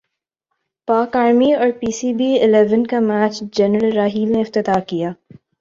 پاک 0.87 1.15
ارمی 1.15 1.49
اور 1.53 1.69
P 1.79 1.91
C 1.91 2.09
B 2.13 2.29
eleven 2.43 2.83
کا 2.87 2.99
میچ 2.99 3.43
جنرل 3.55 3.91
راحیل 3.97 4.31
نے 4.31 4.39
افتتاح 4.41 4.79
کیا 4.87 5.11